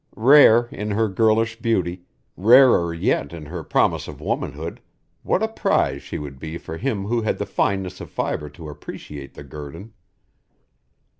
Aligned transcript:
Rare 0.15 0.63
in 0.71 0.89
her 0.89 1.07
girlish 1.07 1.57
beauty, 1.59 2.01
rarer 2.35 2.91
yet 2.91 3.33
in 3.33 3.45
her 3.45 3.63
promise 3.63 4.07
of 4.07 4.19
womanhood, 4.19 4.81
what 5.21 5.43
a 5.43 5.47
prize 5.47 6.01
she 6.01 6.17
would 6.17 6.39
be 6.39 6.57
for 6.57 6.75
him 6.75 7.05
who 7.05 7.21
had 7.21 7.37
the 7.37 7.45
fineness 7.45 8.01
of 8.01 8.09
fiber 8.09 8.49
to 8.49 8.67
appreciate 8.69 9.35
the 9.35 9.43
guerdon! 9.43 9.93